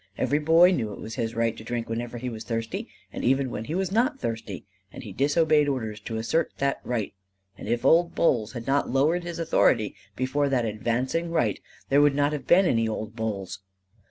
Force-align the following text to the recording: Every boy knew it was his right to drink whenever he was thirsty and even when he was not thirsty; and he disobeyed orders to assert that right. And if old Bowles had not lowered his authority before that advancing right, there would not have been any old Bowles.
Every 0.17 0.39
boy 0.39 0.71
knew 0.71 0.91
it 0.93 0.99
was 0.99 1.13
his 1.13 1.35
right 1.35 1.55
to 1.55 1.63
drink 1.63 1.87
whenever 1.87 2.17
he 2.17 2.27
was 2.27 2.43
thirsty 2.43 2.89
and 3.13 3.23
even 3.23 3.51
when 3.51 3.65
he 3.65 3.75
was 3.75 3.91
not 3.91 4.19
thirsty; 4.19 4.65
and 4.91 5.03
he 5.03 5.11
disobeyed 5.13 5.67
orders 5.67 5.99
to 5.99 6.17
assert 6.17 6.51
that 6.57 6.81
right. 6.83 7.13
And 7.55 7.67
if 7.67 7.85
old 7.85 8.15
Bowles 8.15 8.53
had 8.53 8.65
not 8.65 8.89
lowered 8.89 9.23
his 9.23 9.37
authority 9.37 9.93
before 10.15 10.49
that 10.49 10.65
advancing 10.65 11.29
right, 11.29 11.59
there 11.89 12.01
would 12.01 12.15
not 12.15 12.33
have 12.33 12.47
been 12.47 12.65
any 12.65 12.89
old 12.89 13.15
Bowles. 13.15 13.59